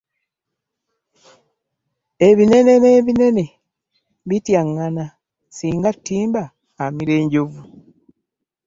[2.27, 3.45] Abinene n'ebinene
[4.27, 5.05] bityangana,
[5.57, 6.43] singa ttimba
[6.83, 7.61] amira enjonvu.